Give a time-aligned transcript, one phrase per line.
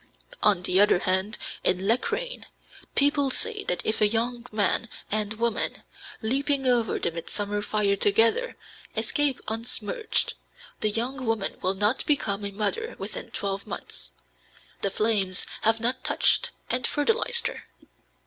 [0.41, 2.47] On the other hand, in Lechrain,
[2.95, 5.83] people say that if a young man and woman,
[6.23, 8.57] leaping over the midsummer fire together,
[8.97, 10.33] escape unsmirched,
[10.79, 14.09] the young woman will not become a mother within twelve months
[14.81, 17.67] the flames have not touched and fertilized her.